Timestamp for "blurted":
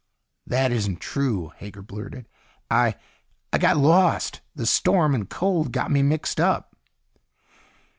1.83-2.27